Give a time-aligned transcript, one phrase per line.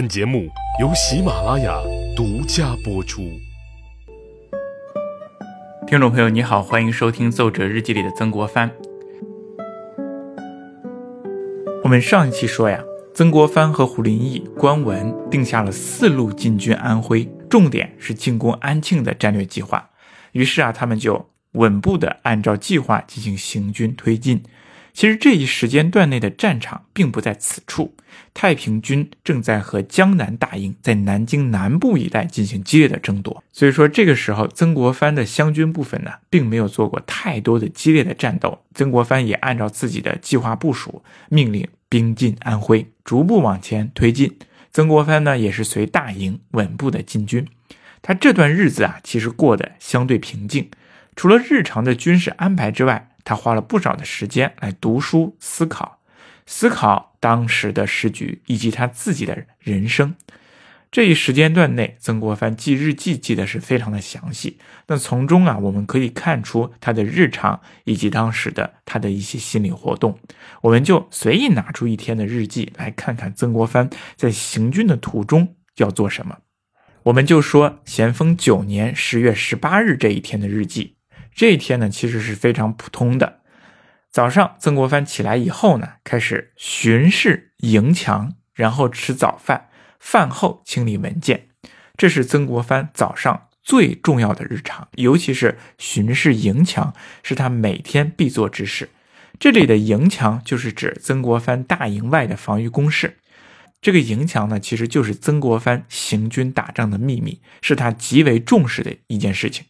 [0.00, 0.48] 本节目
[0.80, 1.78] 由喜马拉雅
[2.16, 3.38] 独家播出。
[5.86, 8.70] 听众朋友，你好，欢迎收听《奏折日记》里的曾国藩。
[11.84, 12.82] 我们上一期说呀，
[13.12, 19.90] 曾国藩和胡林翼、关文定下了四路进军安徽，重点是进攻安庆的战略计划。
[20.32, 24.42] 于是啊，他们就稳步的按照计划进行行军推进。
[24.92, 27.94] 其实这一时间段内的战场并不在此处，
[28.34, 33.42] 太平军正在和江南大营在南京南部一带进行激烈的争夺。
[33.52, 38.62] 所以说，这个时候曾国藩的湘军部分呢，并没有做过太多的激烈的战斗。
[38.74, 44.36] 曾国藩也按照自己的计划部署，命令兵进安徽，逐步往前推进。
[44.72, 47.46] 曾国藩呢，也是随大营稳步的进军。
[48.02, 50.70] 他这段日子啊，其实过得相对平静，
[51.14, 53.06] 除了日常的军事安排之外。
[53.24, 56.00] 他花了不少的时间来读书、思考、
[56.46, 60.14] 思考当时的时局以及他自己的人生。
[60.92, 64.58] 这一时间段内，曾国藩记日记记得是非常的详细。
[64.88, 70.18] 那从中啊，我们可以看出他的日常以及当时的他的一些心理活动。
[70.62, 76.38] 我们就随意拿出一天的日记来看看曾国藩在行军的途中要做什么。
[77.04, 80.96] 我们就说咸丰九年十月十八日这一天的日记。
[81.34, 83.40] 这一天呢，其实是非常普通的。
[84.10, 89.68] 早上，曾国藩起来以后呢，开始巡视营墙，然后吃早饭，
[90.00, 91.46] 饭后清理文件。
[91.96, 98.90] 这是曾国藩早上最重要的日常，尤其是巡视营墙，是他每天必做之事。
[99.38, 103.18] 这里的营墙就是指曾国藩大营外的防御工事。
[103.80, 109.66] 这个营墙呢，其实就是曾国藩行军打仗的秘密，是他极为重视的一件事情。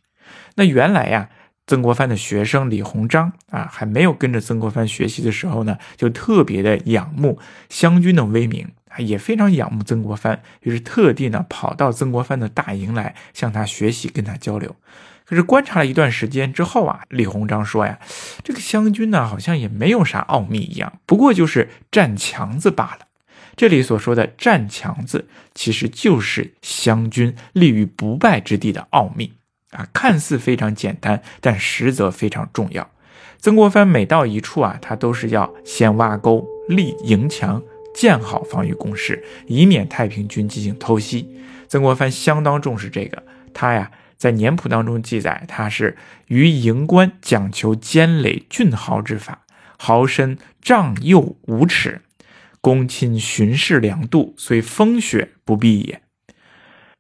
[0.55, 1.29] 那原来呀。
[1.71, 14.75] 曾国藩的学生李鸿章啊，还没有跟着曾国藩学习的时候呢，就特别的仰慕湘军的威名啊，也非常仰慕曾国藩，于是特地呢跑到曾国藩的大营来向他学习，跟他交流。
[15.25, 18.01] 可是观察了一段时间之后啊，李鸿章说呀，
[18.43, 23.07] 这个湘军呢好像也没有啥奥秘一样，不过就是站墙子罢了。
[23.55, 29.35] 这里所说的站墙子，其实就是湘军立于不败之地的奥秘。
[29.71, 32.91] 啊，看似非常简单，但实则非常重要。
[33.39, 37.63] 曾国藩每到一处啊，他都是要先挖沟、立营墙、
[37.95, 41.41] 建好防御工事，以免太平军进行偷袭。
[41.69, 43.23] 曾国藩相当重视这个，
[43.55, 49.47] 他呀在年谱当中记载，他是于营关讲求坚垒峻壕之法，
[49.79, 52.03] 壕深丈右五尺，
[52.61, 56.03] 攻侵巡视两度，虽风雪不避也。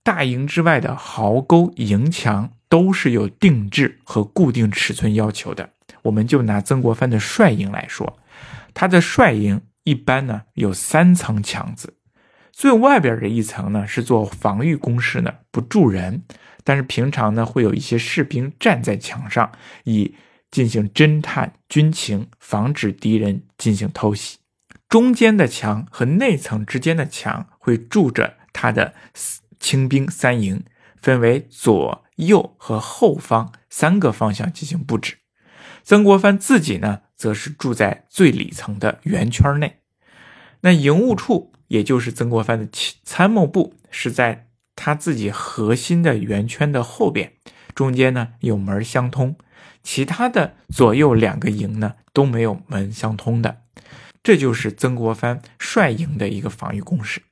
[0.02, 2.52] 大营之外的壕沟、营墙。
[2.70, 5.74] 都是有定制和固定尺寸要求的。
[6.04, 8.18] 我们就拿曾国藩的帅营来说，
[8.72, 11.92] 他的帅营一般呢有三层墙子，
[12.52, 16.22] 最外边的一层呢是做防御工事呢，不住人，
[16.64, 19.52] 但是平常呢会有一些士兵站在墙上，
[19.84, 20.14] 以
[20.50, 24.38] 进行侦探军情，防止敌人进行偷袭。
[24.88, 28.94] 中间的墙和内层之间的墙会住着他的
[29.58, 30.64] 清兵三营，
[31.00, 32.04] 分为左。
[32.20, 35.16] 右和后方三个方向进行布置。
[35.82, 39.78] 曾国藩自己呢，则是住在最里层的圆圈内。
[40.60, 42.68] 那营务处，也就是曾国藩的
[43.02, 47.32] 参谋部，是在他自己核心的圆圈的后边，
[47.74, 49.36] 中间呢有门相通。
[49.82, 53.62] 其他的左右两个营呢都没有门相通的。
[54.22, 57.22] 这就是曾国藩率营的一个防御工事。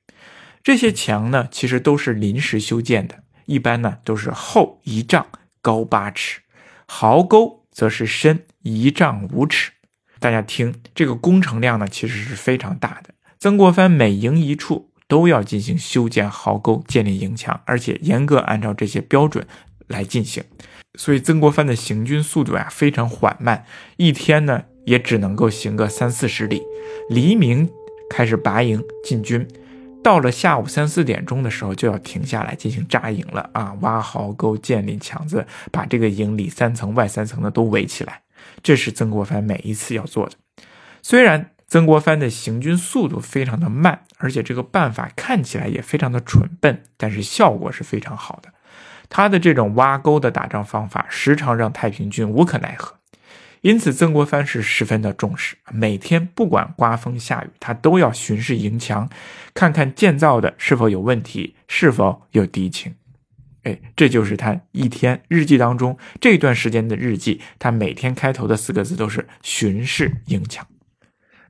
[0.62, 3.24] 这些墙呢，其实都是临时修建的。
[3.48, 5.26] 一般呢都是厚一丈，
[5.62, 6.42] 高八尺，
[6.86, 9.72] 壕沟则是深一丈五尺。
[10.20, 13.14] 大家听，这个工程量呢其实是非常大的。
[13.38, 19.46] 曾国藩每营一处都要进行修建壕沟、建立营墙，而且严格按照这些标准
[19.86, 20.44] 来进行。
[20.98, 23.64] 所以曾国藩的行军速度呀非常缓慢，
[23.96, 26.62] 一天呢也只能够行个三四十里。
[27.08, 27.70] 黎明
[28.10, 29.48] 开始拔营进军。
[30.08, 33.76] 到了下午三四点钟的时候，就要停下来进行扎营了啊！
[33.82, 38.22] 挖壕沟、建立墙子，把这个营里三层外三层的都围起来。
[38.62, 40.32] 这是曾国藩每一次要做的。
[41.02, 48.48] 虽然曾国藩的行军速度非常的慢，而且这个办法看起来也非常的蠢笨，但是效果是非常好的。
[49.10, 52.97] 他的这种挖沟的打仗方法，时常让太平军无可奈何。
[53.62, 59.10] 因此，曾国藩是十分的重视，每天不管刮风下雨，他都要巡视营墙，
[59.52, 62.94] 看看建造的是否有问题，是否有敌情。
[63.64, 67.40] 哎，这就是他一天日记当中这段时间的日记。
[67.58, 70.66] 他每天开头的四个字都是“巡视营墙”。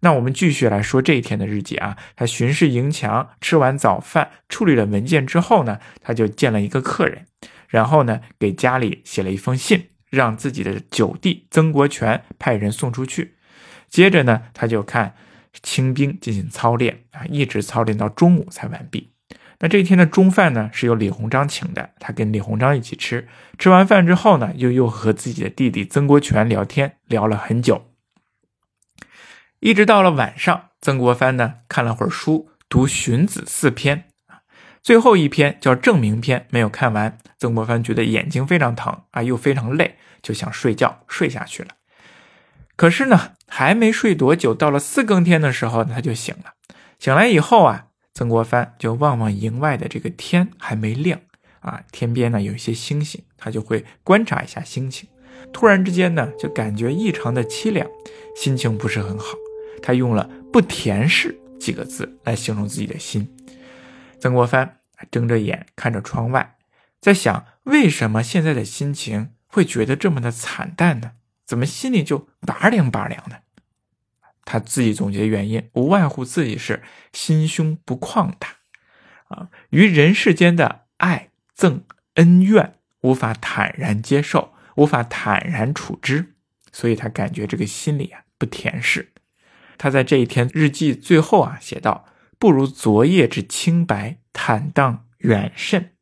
[0.01, 1.99] 那我们继续来说这一天的日记啊。
[2.17, 7.27] 他巡视营墙，吃完早饭，处理了文件之后呢，他就见了一个客人，
[7.69, 13.37] 然后呢，给家里写了一封信，让自己的九弟曾国荃派人送出去。
[13.89, 15.15] 接着呢，他就看
[15.63, 19.11] 清兵进行操练啊，一直操练到中午才完毕。
[19.61, 23.27] 那这一天的中饭呢，是由李鸿章请的，他跟李鸿章一起吃。
[23.59, 27.87] 吃完饭之后呢，又又和自己的弟弟曾国荃聊天，聊了很久。
[29.59, 34.05] 一直到了晚上，曾国藩呢看了会儿书，读《荀子》四篇，
[34.83, 37.19] 最后一篇叫《正名篇》，没有看完。
[37.39, 41.69] 曾国藩觉得眼睛非常疼啊，又非常累，就想睡觉，睡下去了。
[42.75, 46.53] 可是呢，还没睡多久，到了四更天的时候，他就醒了。
[46.99, 51.21] 醒来以后啊，曾国藩就望望营外的这个天还没亮
[51.61, 55.09] 啊，天边呢有一些星星，他就会观察一下星星。
[55.53, 57.87] 突然之间呢，就感觉异常的凄凉，
[58.35, 59.37] 心情不是很好。
[59.83, 63.29] 他用了“不恬适”几个字来形容自己的心。
[64.21, 64.81] 曾国藩
[65.11, 66.57] 睁着眼看着窗外，
[67.01, 71.13] 在想：为什么现在的心情会觉得这么的惨淡呢？
[71.47, 73.43] 怎么心里就拔凉拔凉的？
[74.45, 76.83] 他自己总结原因，无外乎自己是
[77.13, 78.57] 心胸不旷达
[79.29, 81.83] 啊，于人世间的爱憎
[82.15, 86.35] 恩怨无法坦然接受，无法坦然处之，
[86.73, 89.13] 所以他感觉这个心里啊不恬适。
[89.77, 92.07] 他在这一天日记最后啊写道
[92.39, 95.93] ：“不如昨夜之清白坦荡远甚。”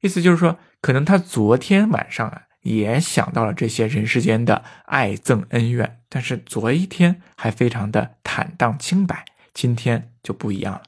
[0.00, 10.82] 意思就是说，可能他昨天晚上啊也想到了这些人世间的爱憎恩怨，但是昨一天还非常的坦荡清白，今天就不一样了。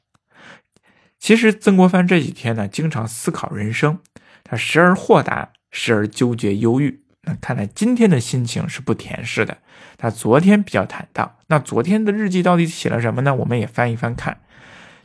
[1.19, 4.01] 其实曾国藩这几天呢，经常思考人生，
[4.43, 7.02] 他时而豁达，时而纠结忧郁。
[7.25, 9.59] 那看来今天的心情是不甜似的。
[9.97, 11.37] 他昨天比较坦荡。
[11.47, 13.35] 那昨天的日记到底写了什么呢？
[13.35, 14.41] 我们也翻一翻看。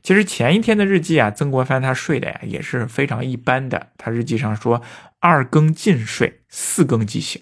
[0.01, 3.89] 其实前一天的日记啊，曾国藩他睡的呀也是非常一般的。
[3.97, 4.81] 他日记上说，
[5.19, 7.41] 二更尽睡，四更即醒。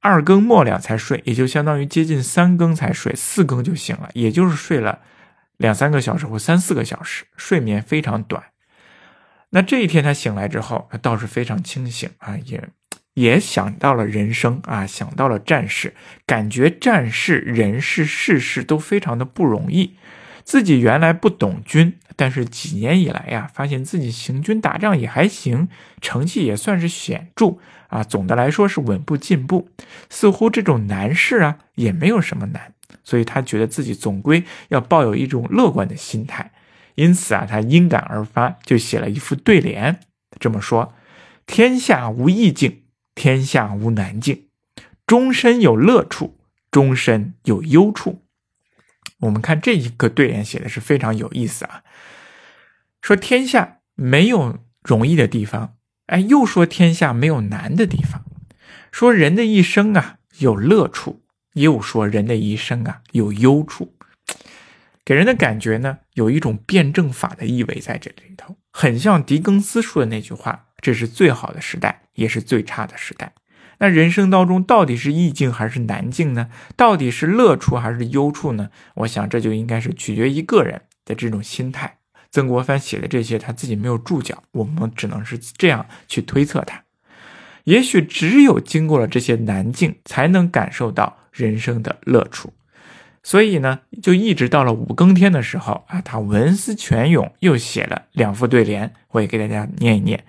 [0.00, 5.00] 二更末了才睡，也就相当于接近三更才睡，四更就醒了，也就是睡了
[5.56, 8.42] 两三个小时或三四个小时，睡眠非常短。
[9.50, 12.68] 那这一天他醒来之后，他倒是非常清醒啊，也。
[13.16, 15.94] 也想到了人生啊，想到了战事，
[16.26, 19.96] 感觉战事、人事、事事都非常的不容易。
[20.44, 25.68] 自己原来不懂军，但是几年以来呀，发现自己行军打仗也还行，
[26.02, 27.56] 成绩也算是显著
[27.88, 28.04] 啊。
[28.04, 29.70] 总的来说是稳步进步，
[30.10, 36.52] 似乎这种难事啊也没有什么难，所以他觉得自己总归要抱有一种乐观的心态。
[36.96, 40.00] 因此啊，他因感而发，就写了一副对联，
[40.38, 40.92] 这么说：
[41.46, 42.82] 天下无异境。
[43.16, 44.46] 天下无难境，
[45.06, 46.38] 终身有乐处，
[46.70, 48.22] 终身有忧处。
[49.20, 51.82] 我们看这一个对联写的是非常有意思啊。
[53.00, 55.76] 说天下没有容易的地方，
[56.06, 58.22] 哎，又说天下没有难的地方。
[58.92, 61.22] 说人的一生啊有乐处，
[61.54, 63.96] 又说人的一生啊有忧处，
[65.04, 72.02] 给人的感觉呢有一种辩证法的意味在这里头，很像狄更斯说的那句话：这是最好的时代。
[72.16, 73.32] 也是最差的时代。
[73.78, 76.48] 那人生当中到底是意境还是难境呢？
[76.76, 78.70] 到底是乐处还是忧处呢？
[78.94, 81.98] 我想这就应该是取决于个人的这种心态。
[82.30, 86.84] 曾国藩写的这些他自己没有注脚，我们只能是这样去推测他。
[87.64, 92.54] 也许只有经过了这些难境，才能感受到人生的乐处。
[93.22, 100.24] 所以呢，就一直到了五更天的时候啊，他文思泉涌，又写了两副对联，我也给大家念一念。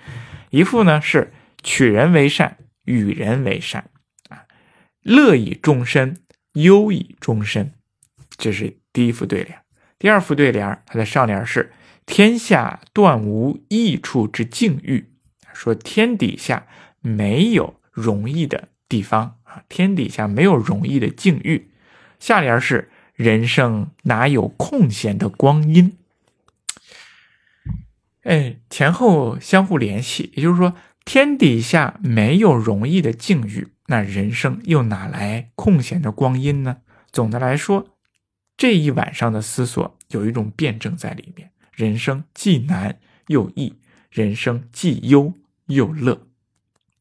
[0.50, 1.32] 一副呢是。
[1.68, 3.90] 取人为善，与人为善，
[4.30, 4.48] 啊，
[5.02, 6.22] 乐以终身，
[6.54, 7.74] 忧以终身，
[8.38, 9.60] 这是第一副对联。
[10.00, 11.74] 第二副对联，它的上联是
[12.08, 15.12] “天下断无易处之境遇”，
[15.54, 16.66] 说天底下
[17.02, 21.70] 没有容易的地方啊，天底下没有容易的境遇。
[22.18, 25.98] 下联是“人生哪有空闲的光阴”，
[28.24, 30.74] 哎，前后相互联系，也就是说。
[31.08, 36.80] 天底下没有容易的境遇，那人生又哪来空闲的光阴呢？
[37.14, 37.96] 总的来说，
[38.58, 41.52] 这一晚上的思索有一种辩证在里面。
[41.72, 43.80] 人生既难又易，
[44.12, 45.34] 人生既忧
[45.68, 46.28] 又乐。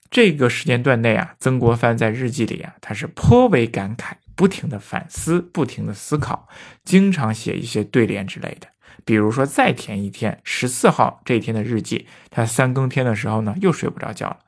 [0.08, 6.46] 这个时间段内啊，曾国藩在日记里啊，他是颇为感慨，不停的反思，不停的思考，
[6.84, 8.68] 经常写一些对联之类的。
[9.04, 14.38] 比如说，再填一天，十四号这一天的日记，他三更天的时候呢，又睡不着觉了，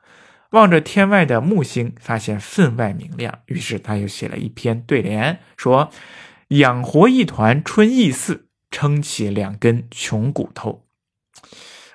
[0.51, 5.91] 望着天外的木星，发现分外明亮，于是他又写了一篇对联，说
[6.49, 10.85] ：“养活一团春意似，撑起两根穷骨头。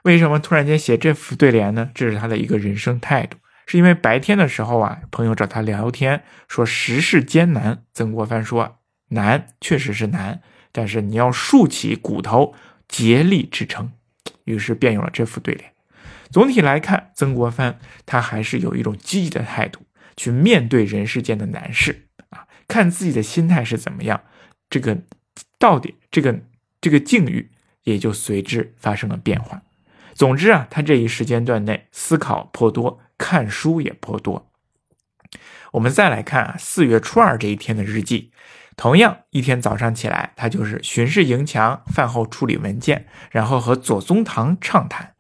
[0.04, 1.90] 为什么突然间写这副对联呢？
[1.94, 3.38] 这是他的一个人生态度。
[3.66, 7.82] 是因为白天的时候啊，朋友找他聊天，说时事艰难。
[7.94, 8.76] 曾国藩说
[9.08, 10.42] ：“难，确实是难，
[10.74, 12.54] 但是你要竖起骨头，
[12.86, 13.92] 竭力支撑。”
[14.44, 15.72] 于是便有了这副对联。
[16.30, 19.80] 总体来看，曾国藩他还是有一种积极的态度
[20.16, 24.22] 去面对人世间的难事啊，看自己的心态是怎么样，
[24.68, 24.98] 这个
[25.58, 26.40] 到底这个
[26.80, 27.50] 这个境遇
[27.84, 29.62] 也就随之发生了变化。
[30.12, 33.00] 总之啊，他这一时间段内思考颇多。
[33.16, 34.50] 看书也颇多。
[35.72, 38.32] 我们再来看啊，四月初二这一天的日记，
[38.76, 45.14] 同样一天早上起来，他就是巡视营墙，饭后处理文件，然后和左宗棠畅谈。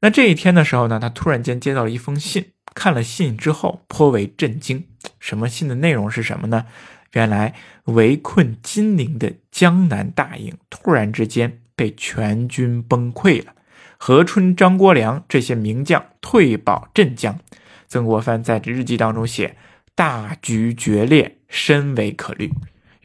[0.00, 4.86] 那这一天的时候呢，他突然间接到了一封信，看了信之后颇为震惊。
[5.18, 6.66] 什么信的内容是什么呢？
[7.12, 7.54] 原来
[7.84, 13.54] 围困金陵的江南大营突然之间被全军崩溃了。
[13.96, 17.40] 何春、张国良这些名将退保镇江，
[17.88, 19.56] 曾国藩在这日记当中写
[19.96, 22.52] ：“大局决裂，深为可虑。”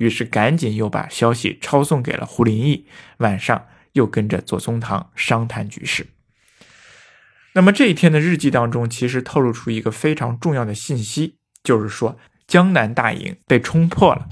[0.03, 2.85] 于是赶紧又把消息抄送给了胡林翼，
[3.19, 6.07] 晚上又跟着左宗棠商谈局势。
[7.53, 14.27] 那么这一天的日记当中，其实透露出一个非常重要的信息，就是说江南大营被冲破了。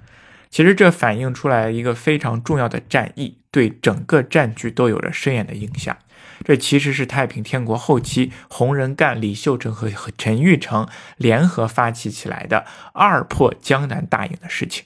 [0.50, 5.96] 其实这反映出来一个非常重要的战役，对整个战局都有着深远的影响。
[6.44, 14.84] 这其实是太平天国后期洪仁干、李秀成和陈玉成联合发起起来的二破江南大营的事情。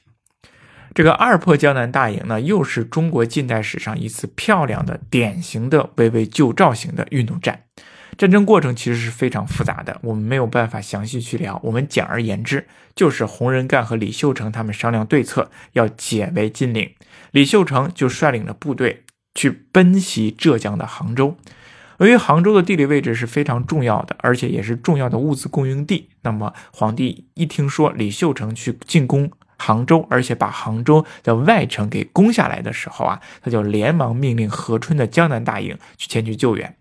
[0.95, 7.63] 这个二破江南大营呢，又是中国近代史上一次漂亮的、典型的围魏救赵型的运动战。
[8.17, 11.59] 战争过程其实是非常复杂的，我们没有办法详细去聊。
[11.65, 16.89] 我们简而言之，就是洪仁干和李秀成他们商量对策，要解围金陵。
[17.31, 19.03] 李秀成就率领着部队。
[19.37, 21.35] 去奔袭浙江的杭州，
[21.97, 26.07] 由于杭州的地理位置是非常重要的，而且也是重要的物资供应地。
[26.21, 29.29] 那么皇帝一听说李秀成去进攻
[29.65, 36.75] 杭州，而且把杭州的外城给攻下来的时候啊，他就连忙命令何春的江南大营去前去救援。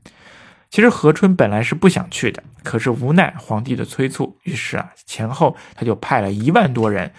[0.71, 7.13] 其实何春本来是不想去的，可是无奈皇帝的催促，于是啊前后他就派了一万多人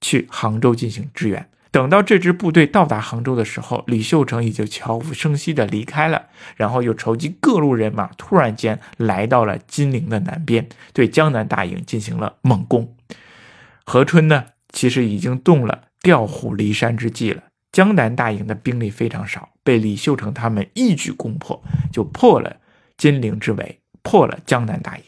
[0.00, 1.50] 去杭州进行支援。
[1.70, 12.94] 等到这支部队到达杭州的时候，李秀成已经悄无声息地离开了，然后又筹集各路人马，突然间来到了金陵的南边，对江南大营进行了猛攻。
[13.84, 14.44] 何春呢，
[14.74, 17.44] 其实已经动了调虎离山之计了。
[17.72, 22.58] 江南大营的兵力非常少，被李秀成他们一举攻破，就破了
[22.98, 25.04] 金陵之围，破了江南大营。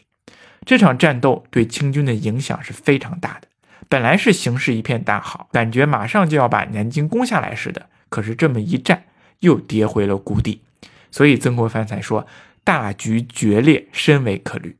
[0.65, 3.47] 这场战斗对清军的影响是非常大的。
[3.87, 9.05] 本来是形势一片大好，感觉马上就要把南京攻下来似的，可是这么一战，
[9.39, 10.61] 又跌回了谷底，
[11.09, 12.27] 所以曾国藩才说
[12.65, 14.75] 大局决裂，深为可虑。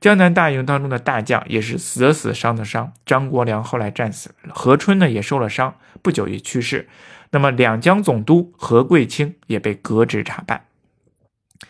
[0.00, 2.92] 江南大营当中的大将也是死的死，伤的伤。
[3.04, 6.88] 张国良后来战死了，何春呢也受了伤，不久也去世。
[7.30, 10.66] 那么两江总督何贵清也被革职查办。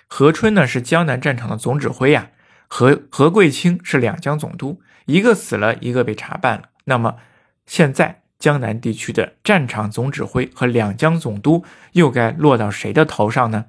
[0.06, 2.30] 何春呢是江南战场的总指挥呀，
[2.66, 6.68] 何何贵清是两江总督，一个死了，一个被查办了。
[6.84, 7.16] 那么，
[7.64, 13.66] 现在江南地区的战场总指挥和两江总督又该落到谁的头上呢？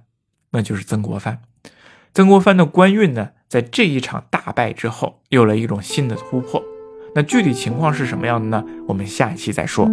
[0.51, 1.41] 那就是曾国藩。
[2.13, 6.63] 曾国藩的官运呢，在这一场大败之后，有了一种新的突破。
[7.15, 8.63] 那具体情况是什么样的呢？
[8.87, 9.89] 我们下一期再说。